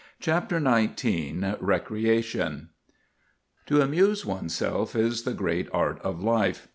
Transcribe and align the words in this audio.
CHAPTER 0.19 0.57
XIX 0.59 1.57
RECREATION 1.61 2.69
To 3.67 3.81
amuse 3.81 4.25
oneself 4.25 4.95
is 4.95 5.21
the 5.25 5.33
great 5.35 5.69
art 5.71 6.01
of 6.01 6.23
life. 6.23 6.67